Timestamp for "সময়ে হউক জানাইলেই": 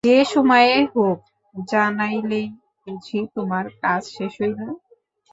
0.33-2.47